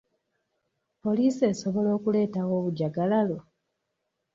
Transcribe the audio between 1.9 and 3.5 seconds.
okuleetawo obujjagalalo?